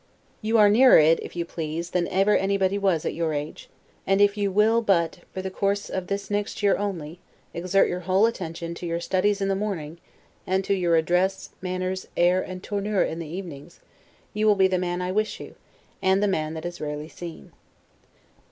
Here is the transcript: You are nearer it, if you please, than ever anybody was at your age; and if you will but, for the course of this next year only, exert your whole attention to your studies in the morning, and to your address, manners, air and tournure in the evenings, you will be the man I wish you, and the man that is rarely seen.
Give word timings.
You 0.41 0.57
are 0.57 0.67
nearer 0.67 0.97
it, 0.97 1.19
if 1.21 1.35
you 1.35 1.45
please, 1.45 1.91
than 1.91 2.07
ever 2.07 2.35
anybody 2.35 2.75
was 2.75 3.05
at 3.05 3.13
your 3.13 3.35
age; 3.35 3.69
and 4.07 4.19
if 4.19 4.35
you 4.35 4.51
will 4.51 4.81
but, 4.81 5.19
for 5.31 5.43
the 5.43 5.51
course 5.51 5.91
of 5.91 6.07
this 6.07 6.31
next 6.31 6.63
year 6.63 6.75
only, 6.75 7.19
exert 7.53 7.87
your 7.87 7.99
whole 7.99 8.25
attention 8.25 8.73
to 8.73 8.87
your 8.87 8.99
studies 8.99 9.41
in 9.41 9.47
the 9.47 9.55
morning, 9.55 9.99
and 10.47 10.63
to 10.65 10.73
your 10.73 10.95
address, 10.95 11.51
manners, 11.61 12.07
air 12.17 12.41
and 12.41 12.63
tournure 12.63 13.03
in 13.03 13.19
the 13.19 13.27
evenings, 13.29 13.79
you 14.33 14.47
will 14.47 14.55
be 14.55 14.67
the 14.67 14.79
man 14.79 15.03
I 15.03 15.11
wish 15.11 15.39
you, 15.39 15.53
and 16.01 16.23
the 16.23 16.27
man 16.27 16.55
that 16.55 16.65
is 16.65 16.81
rarely 16.81 17.07
seen. 17.07 17.51